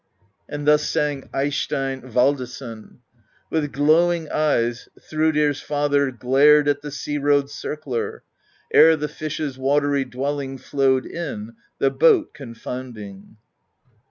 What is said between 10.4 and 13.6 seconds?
Flowed in, the boat confounding.